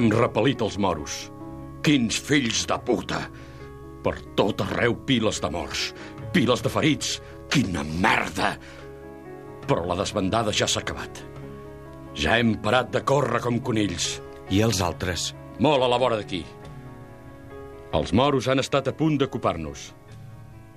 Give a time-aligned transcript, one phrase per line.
[0.00, 1.26] hem repel·lit els moros.
[1.84, 3.20] Quins fills de puta!
[4.00, 5.90] Per tot arreu piles de morts,
[6.32, 7.18] piles de ferits.
[7.52, 8.54] Quina merda!
[9.68, 11.20] Però la desbandada ja s'ha acabat.
[12.16, 14.16] Ja hem parat de córrer com conills.
[14.50, 15.30] I els altres?
[15.60, 16.40] Molt a la vora d'aquí.
[17.94, 19.90] Els moros han estat a punt d'ocupar-nos.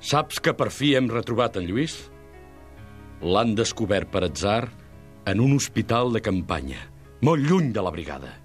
[0.04, 1.96] Saps que per fi hem retrobat en Lluís?
[3.24, 4.66] L'han descobert per atzar
[5.32, 6.82] en un hospital de campanya,
[7.24, 8.43] molt lluny de la brigada.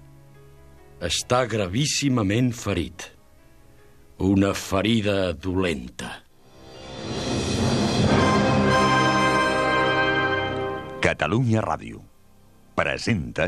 [0.99, 3.05] Està gravíssimament ferit.
[4.19, 6.09] Una ferida dolenta.
[10.99, 12.03] Catalunya Ràdio
[12.75, 13.47] presenta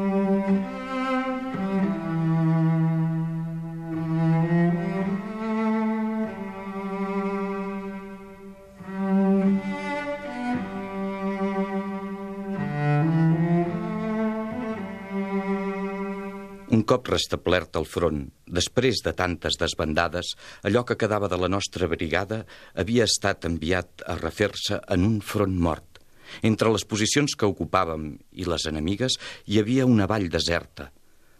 [16.91, 20.33] cop restablert el front, després de tantes desbandades,
[20.67, 22.41] allò que quedava de la nostra brigada
[22.75, 26.01] havia estat enviat a refer-se en un front mort.
[26.43, 29.15] Entre les posicions que ocupàvem i les enemigues
[29.47, 30.89] hi havia una vall deserta.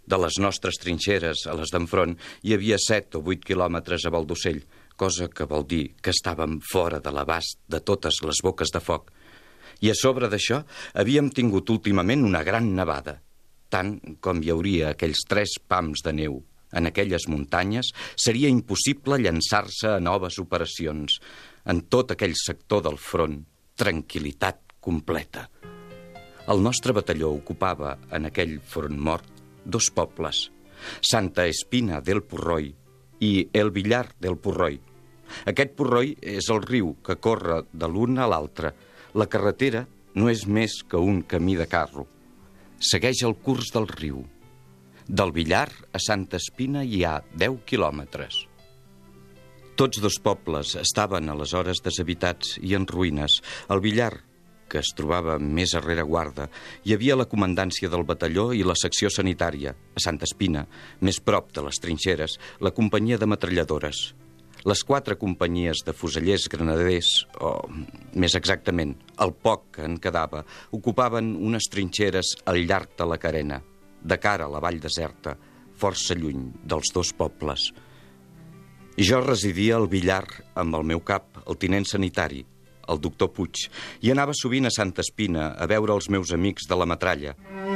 [0.07, 2.15] De les nostres trinxeres a les d'enfront
[2.47, 4.61] hi havia set o vuit quilòmetres a vol d'ocell,
[4.95, 9.11] cosa que vol dir que estàvem fora de l'abast de totes les boques de foc.
[9.83, 10.61] I a sobre d'això
[10.95, 13.17] havíem tingut últimament una gran nevada,
[13.71, 19.95] tant com hi hauria aquells tres pams de neu en aquelles muntanyes, seria impossible llançar-se
[19.95, 21.19] a noves operacions.
[21.67, 23.41] En tot aquell sector del front,
[23.77, 25.47] tranquil·litat completa.
[26.51, 30.47] El nostre batalló ocupava en aquell front mort dos pobles,
[31.05, 32.71] Santa Espina del Porroi
[33.21, 34.79] i El Villar del Porroi.
[35.47, 38.73] Aquest Porroi és el riu que corre de l'un a l'altre.
[39.13, 42.07] La carretera no és més que un camí de carro
[42.81, 44.23] segueix el curs del riu.
[45.07, 48.45] Del Villar a Santa Espina hi ha 10 quilòmetres.
[49.77, 53.39] Tots dos pobles estaven aleshores deshabitats i en ruïnes.
[53.69, 54.13] El Villar,
[54.69, 56.47] que es trobava més a rereguarda,
[56.85, 59.73] hi havia la comandància del batalló i la secció sanitària.
[59.73, 60.65] A Santa Espina,
[61.01, 64.11] més prop de les trinxeres, la companyia de metralladores.
[64.69, 67.07] Les quatre companyies de fusellers granaders,
[67.41, 67.65] o
[68.21, 70.43] més exactament, el poc que en quedava,
[70.77, 73.57] ocupaven unes trinxeres al llarg de la carena,
[74.01, 75.33] de cara a la vall deserta,
[75.81, 77.71] força lluny dels dos pobles.
[79.01, 80.27] Jo residia al Villar
[80.61, 82.43] amb el meu cap, el tinent sanitari,
[82.91, 83.65] el doctor Puig,
[84.05, 87.33] i anava sovint a Santa Espina a veure els meus amics de la metralla.
[87.33, 87.70] A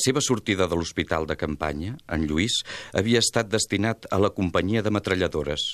[0.00, 2.62] seva sortida de l'hospital de campanya, en Lluís
[2.96, 5.66] havia estat destinat a la companyia de metralladores.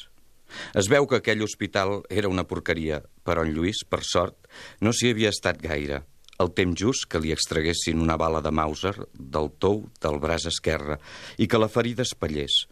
[0.79, 4.49] Es veu que aquell hospital era una porqueria, però en Lluís, per sort,
[4.81, 6.03] no s'hi havia estat gaire.
[6.43, 10.99] El temps just que li extraguessin una bala de Mauser del tou del braç esquerre
[11.39, 12.65] i que la ferida espallés.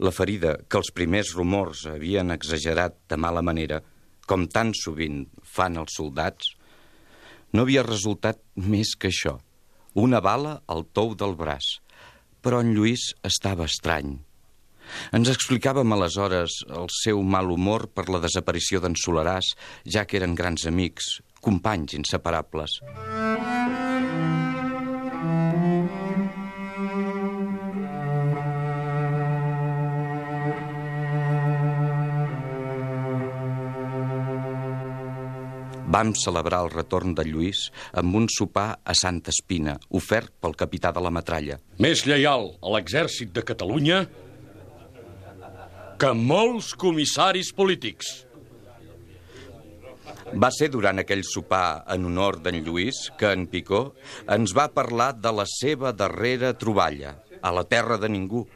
[0.00, 3.82] La ferida que els primers rumors havien exagerat de mala manera,
[4.26, 6.54] com tan sovint fan els soldats,
[7.52, 9.36] no havia resultat més que això–
[10.00, 11.78] una bala al tou del braç.
[12.40, 14.16] Però en Lluís estava estrany.
[15.14, 19.52] Ens explicàvem aleshores el seu mal humor per la desaparició d'en Solaràs,
[19.86, 22.80] ja que eren grans amics, companys inseparables.
[35.90, 37.64] Vam celebrar el retorn de Lluís
[37.98, 41.58] amb un sopar a Santa Espina, ofert pel capità de la metralla.
[41.82, 44.04] Més lleial a l'exèrcit de Catalunya
[46.00, 48.12] que molts comissaris polítics.
[50.30, 53.82] Va ser durant aquell sopar en honor d'en Lluís que en Picó
[54.30, 58.46] ens va parlar de la seva darrera troballa, a la terra de ningú,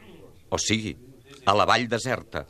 [0.47, 0.95] o sigui,
[1.45, 2.45] a la vall deserta.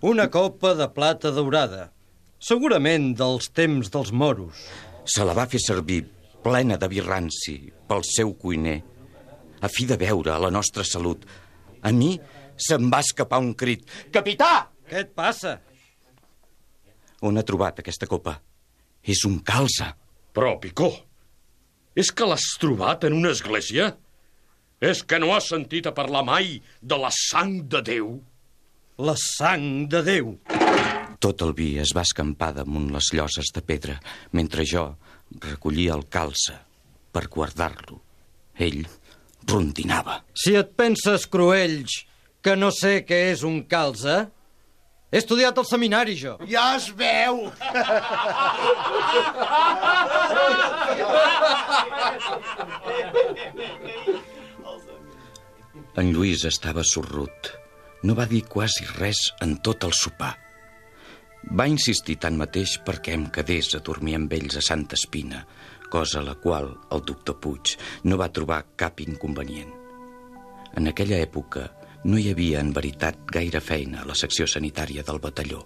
[0.00, 1.90] Una copa de plata daurada,
[2.40, 4.64] segurament dels temps dels moros.
[5.04, 6.02] Se la va fer servir
[6.44, 7.56] plena de birranci
[7.88, 8.80] pel seu cuiner,
[9.60, 11.26] a fi de veure la nostra salut.
[11.84, 12.14] A mi
[12.56, 13.84] se'm va escapar un crit.
[14.12, 14.70] Capità!
[14.90, 15.60] Què et passa?
[17.22, 18.40] On ha trobat aquesta copa?
[19.04, 19.86] És un calze.
[20.34, 20.90] Però, Picó,
[21.94, 23.92] és que l'has trobat en una església?
[24.80, 28.16] És que no has sentit a parlar mai de la sang de Déu?
[28.98, 30.34] La sang de Déu.
[31.20, 33.98] Tot el vi es va escampar damunt les lloses de pedra,
[34.32, 34.86] mentre jo
[35.44, 36.56] recollia el calze
[37.12, 38.00] per guardar-lo.
[38.56, 38.86] Ell
[39.48, 40.22] rondinava.
[40.32, 42.06] Si et penses, Cruells,
[42.40, 44.16] que no sé què és un calze,
[45.12, 46.36] he estudiat al seminari, jo.
[46.48, 47.50] Ja es veu!
[56.00, 57.50] En Lluís estava sorrut.
[58.06, 60.38] No va dir quasi res en tot el sopar.
[61.48, 65.40] Va insistir tanmateix perquè em quedés a dormir amb ells a Santa Espina,
[65.90, 69.72] cosa a la qual el doctor Puig no va trobar cap inconvenient.
[70.76, 71.66] En aquella època
[72.04, 75.64] no hi havia, en veritat, gaire feina a la secció sanitària del batalló.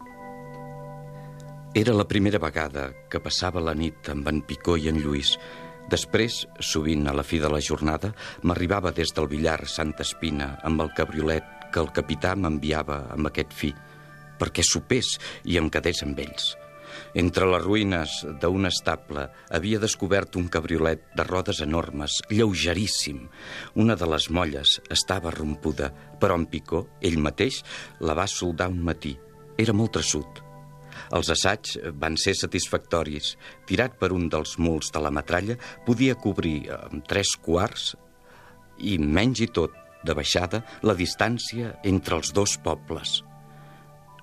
[1.74, 5.34] Era la primera vegada que passava la nit amb en Picó i en Lluís.
[5.90, 8.12] Després, sovint a la fi de la jornada,
[8.46, 13.52] m'arribava des del billar Santa Espina amb el cabriolet que el capità m'enviava amb aquest
[13.52, 13.72] fi,
[14.40, 16.54] perquè sopés i em quedés amb ells.
[17.14, 23.24] Entre les ruïnes d'un estable havia descobert un cabriolet de rodes enormes, lleugeríssim.
[23.74, 25.90] Una de les molles estava rompuda,
[26.20, 27.62] però en Picó, ell mateix,
[28.00, 29.14] la va soldar un matí.
[29.58, 30.42] Era molt traçut.
[31.14, 33.34] Els assaigs van ser satisfactoris.
[33.68, 37.92] Tirat per un dels muls de la metralla, podia cobrir amb tres quarts
[38.78, 43.22] i menys i tot, de baixada, la distància entre els dos pobles.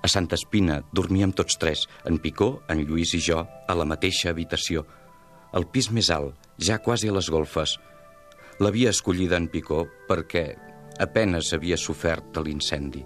[0.01, 4.31] A Santa Espina dormíem tots tres, en Picó, en Lluís i jo, a la mateixa
[4.33, 4.86] habitació.
[5.53, 7.75] El pis més alt, ja quasi a les golfes.
[8.62, 10.45] L'havia escollida en Picó perquè
[11.01, 13.03] apenes havia sofert de l'incendi.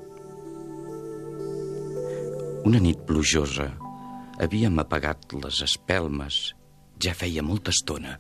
[2.66, 3.68] Una nit plujosa
[4.42, 6.54] havíem apagat les espelmes.
[7.02, 8.16] Ja feia molta estona,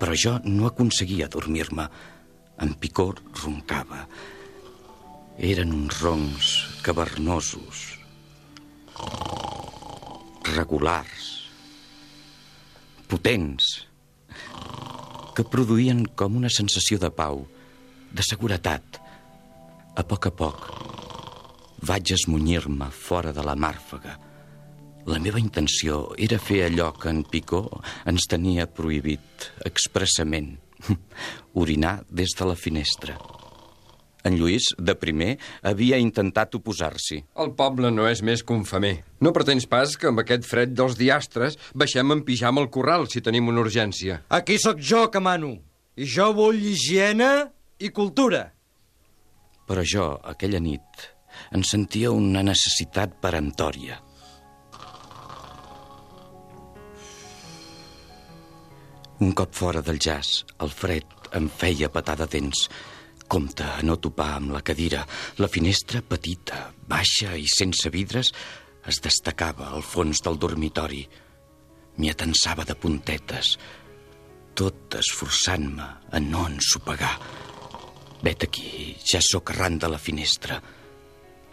[0.00, 1.86] però jo no aconseguia dormir-me.
[2.60, 3.12] En Picó
[3.44, 4.02] roncava.
[5.38, 6.50] Eren uns roncs
[6.84, 7.99] cavernosos,
[10.54, 11.28] regulars,
[13.10, 13.70] potents,
[15.34, 17.44] que produïen com una sensació de pau,
[18.12, 18.98] de seguretat.
[19.96, 20.66] A poc a poc
[21.86, 24.18] vaig esmunyir-me fora de la màrfaga.
[25.08, 27.64] La meva intenció era fer allò que en Picó
[28.10, 30.58] ens tenia prohibit expressament,
[31.64, 33.16] orinar des de la finestra.
[34.24, 37.22] En Lluís, de primer, havia intentat oposar-s'hi.
[37.40, 38.98] El poble no és més que un femer.
[39.20, 43.24] No pretens pas que amb aquest fred dels diastres baixem en pijama al corral si
[43.24, 44.20] tenim una urgència.
[44.28, 45.56] Aquí sóc jo que mano.
[45.96, 47.30] I jo vull higiene
[47.80, 48.44] i cultura.
[49.70, 51.08] Però jo, aquella nit,
[51.54, 54.00] en sentia una necessitat peremptòria.
[59.20, 61.04] Un cop fora del jazz, el fred
[61.36, 62.64] em feia patar de dents.
[63.30, 65.04] Compte a no topar amb la cadira.
[65.38, 68.32] La finestra, petita, baixa i sense vidres,
[68.90, 71.04] es destacava al fons del dormitori.
[72.00, 73.52] M'hi atensava de puntetes,
[74.58, 77.14] tot esforçant-me a no ensopegar.
[78.26, 80.58] Vet aquí, ja sóc arran de la finestra.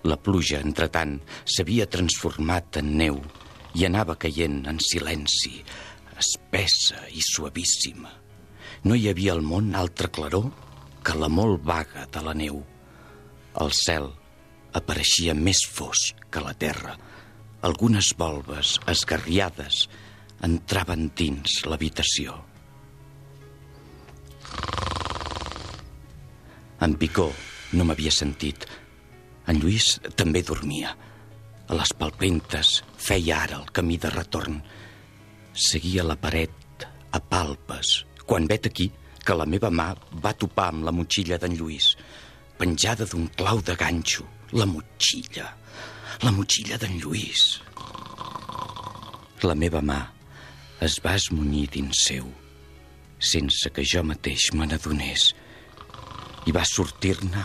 [0.10, 3.22] La pluja, entretant, s'havia transformat en neu
[3.77, 5.60] i anava caient en silenci,
[6.17, 8.10] espessa i suavíssima.
[8.89, 10.50] No hi havia al món altra claror
[11.07, 12.57] que la molt vaga de la neu.
[13.63, 14.09] El cel
[14.75, 16.97] apareixia més fosc que la terra.
[17.69, 19.85] Algunes volves esgarriades
[20.43, 22.35] entraven dins l'habitació.
[26.83, 27.29] En Picó
[27.71, 28.67] no m'havia sentit.
[29.47, 30.91] En Lluís també dormia.
[31.71, 34.59] A les palpentes feia ara el camí de retorn.
[35.55, 38.91] Seguia la paret a palpes, quan vet aquí
[39.27, 39.89] que la meva mà
[40.24, 41.91] va topar amb la motxilla d'en Lluís,
[42.55, 44.24] penjada d'un clau de ganxo.
[44.55, 45.50] La motxilla,
[46.24, 47.41] la motxilla d'en Lluís.
[49.43, 50.00] La meva mà
[50.88, 52.29] es va esmunyir dins seu,
[53.19, 55.34] sense que jo mateix me n'adonés,
[56.48, 57.43] i va sortir-ne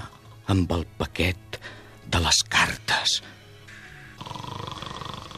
[0.55, 1.59] amb el paquet
[2.07, 3.19] de les cartes.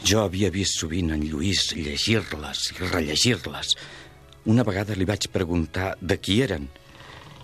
[0.05, 3.77] Jo havia vist sovint en Lluís llegir-les i rellegir-les.
[4.45, 6.67] Una vegada li vaig preguntar de qui eren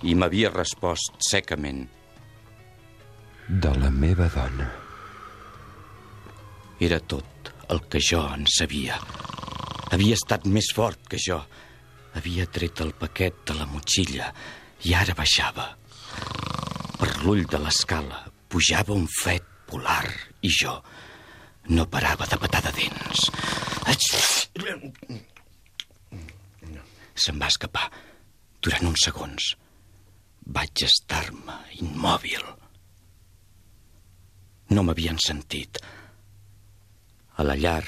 [0.04, 1.86] i m'havia respost secament.
[3.48, 4.66] De la meva dona.
[6.80, 8.98] Era tot el que jo en sabia.
[9.90, 11.40] Havia estat més fort que jo.
[12.20, 14.28] Havia tret el paquet de la motxilla
[14.84, 15.70] i ara baixava.
[17.00, 20.04] Per l'ull de l'escala pujava un fred polar
[20.44, 20.76] i jo
[21.70, 23.30] no parava de petar de dents.
[27.20, 27.88] Se'n va escapar
[28.64, 29.50] durant uns segons.
[30.56, 32.46] Vaig estar-me immòbil.
[34.70, 35.80] No m'havien sentit.
[37.36, 37.84] A la llar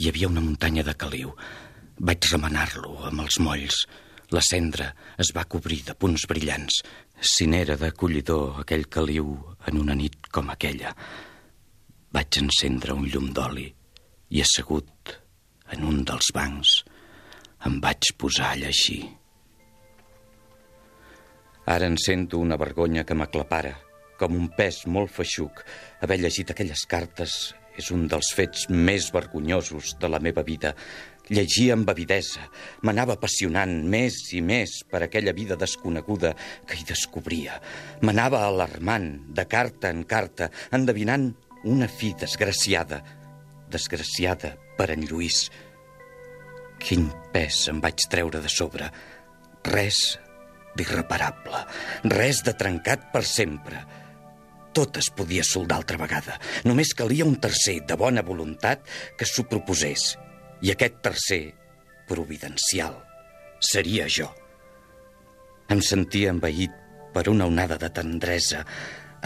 [0.00, 1.32] hi havia una muntanya de caliu.
[2.10, 3.82] Vaig remenar-lo amb els molls.
[4.30, 6.82] La cendra es va cobrir de punts brillants.
[7.20, 9.34] Si n'era d'acollidor aquell caliu
[9.68, 10.92] en una nit com aquella.
[12.12, 13.68] Vaig encendre un llum d'oli
[14.30, 15.16] i assegut
[15.74, 16.80] en un dels bancs
[17.66, 19.02] em vaig posar a llegir.
[21.70, 23.76] Ara en sento una vergonya que m'aclapara,
[24.18, 25.62] com un pes molt feixuc.
[26.02, 27.36] Haver llegit aquelles cartes
[27.78, 30.74] és un dels fets més vergonyosos de la meva vida.
[31.30, 32.48] Llegia amb avidesa,
[32.82, 36.34] m'anava apassionant més i més per aquella vida desconeguda
[36.66, 37.60] que hi descobria.
[38.02, 41.30] M'anava alarmant, de carta en carta, endevinant
[41.70, 43.04] una fi desgraciada,
[43.70, 45.44] desgraciada per en Lluís.
[46.80, 48.88] Quin pes em vaig treure de sobre.
[49.68, 50.00] Res
[50.76, 51.64] d'irreparable,
[52.14, 53.82] res de trencat per sempre.
[54.76, 56.38] Tot es podia soldar altra vegada.
[56.64, 58.86] Només calia un tercer de bona voluntat
[59.18, 60.14] que s'ho proposés.
[60.62, 61.42] I aquest tercer,
[62.08, 62.96] providencial,
[63.60, 64.28] seria jo.
[65.70, 66.74] Em sentia envaït
[67.14, 68.64] per una onada de tendresa,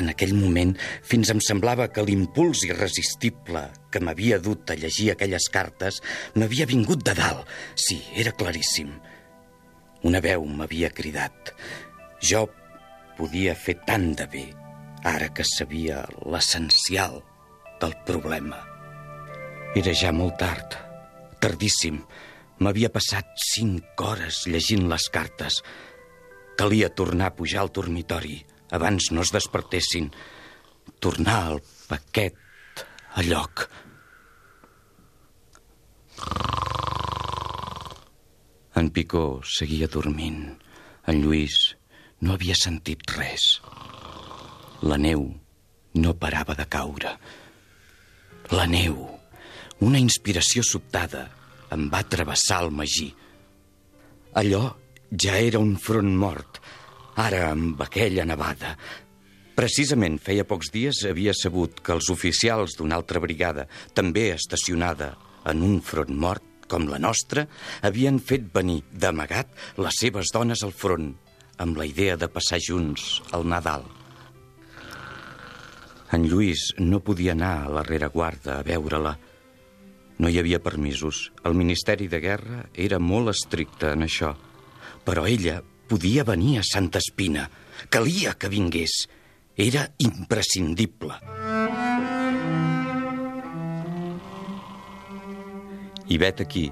[0.01, 0.75] en aquell moment,
[1.07, 6.01] fins em semblava que l'impuls irresistible que m'havia dut a llegir aquelles cartes
[6.35, 7.49] m'havia vingut de dalt.
[7.79, 8.91] Sí, era claríssim.
[10.05, 11.55] Una veu m'havia cridat.
[12.21, 12.47] Jo
[13.19, 14.45] podia fer tant de bé,
[15.07, 17.21] ara que sabia l'essencial
[17.81, 18.59] del problema.
[19.79, 20.79] Era ja molt tard,
[21.43, 22.01] tardíssim.
[22.63, 25.61] M'havia passat cinc hores llegint les cartes.
[26.59, 28.45] Calia tornar a pujar al dormitori
[28.75, 30.11] abans no es despertessin,
[31.01, 32.35] tornar el paquet
[33.15, 33.69] a lloc.
[38.75, 40.59] En Picó seguia dormint.
[41.07, 41.77] En Lluís
[42.25, 43.61] no havia sentit res.
[44.83, 45.29] La neu
[45.95, 47.13] no parava de caure.
[48.51, 48.97] La neu,
[49.85, 51.29] una inspiració sobtada,
[51.75, 53.13] em va travessar el magí.
[54.35, 54.65] Allò
[55.15, 56.59] ja era un front mort,
[57.17, 58.77] Ara, amb aquella nevada...
[59.55, 65.13] Precisament feia pocs dies havia sabut que els oficials d'una altra brigada, també estacionada
[65.47, 67.45] en un front mort com la nostra,
[67.87, 71.13] havien fet venir d'amagat les seves dones al front,
[71.63, 73.87] amb la idea de passar junts al Nadal.
[76.15, 79.15] En Lluís no podia anar a la rereguarda a veure-la.
[80.19, 81.29] No hi havia permisos.
[81.47, 84.35] El Ministeri de Guerra era molt estricte en això.
[85.07, 87.49] Però ella podia venir a Santa Espina.
[87.91, 89.05] Calia que vingués.
[89.57, 91.15] Era imprescindible.
[96.05, 96.67] I vet aquí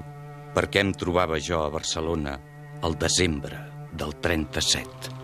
[0.53, 2.35] per què em trobava jo a Barcelona
[2.83, 3.57] el desembre
[3.93, 5.21] del 37.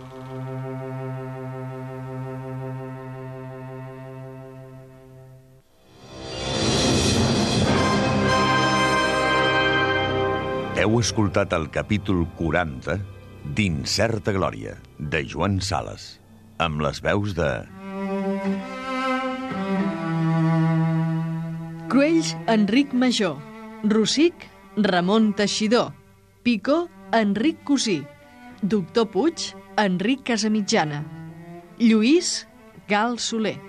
[10.80, 13.19] Heu escoltat el capítol 40
[13.56, 16.20] d'Incerta Glòria, de Joan Sales,
[16.62, 17.50] amb les veus de...
[21.90, 23.40] Cruells, Enric Major.
[23.90, 24.46] Rossic,
[24.78, 25.94] Ramon Teixidor.
[26.44, 28.04] Picó, Enric Cosí.
[28.62, 29.50] Doctor Puig,
[29.82, 31.02] Enric Casamitjana.
[31.80, 32.46] Lluís,
[32.88, 33.69] Gal Soler.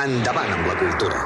[0.00, 1.18] Endavant amb la cultura.